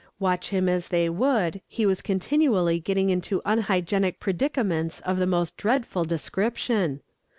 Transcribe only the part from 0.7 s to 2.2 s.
they would, he was